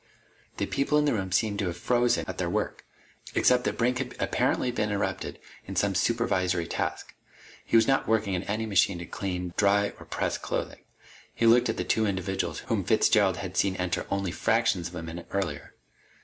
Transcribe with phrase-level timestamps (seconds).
[0.57, 2.87] The people in the room seemed to have frozen at their work,
[3.35, 7.13] except that Brink had apparently been interrupted in some supervisory task.
[7.63, 10.81] He was not working at any machine to clean, dye, dry, or press clothing.
[11.35, 15.03] He looked at the two individuals whom Fitzgerald had seen enter only fractions of a
[15.03, 15.75] minute earlier.